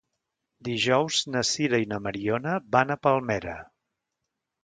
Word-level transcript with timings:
Dijous 0.67 1.17
na 1.33 1.43
Sira 1.49 1.81
i 1.83 1.85
na 1.91 1.99
Mariona 2.07 2.55
van 2.77 2.93
a 2.95 2.99
Palmera. 3.09 3.57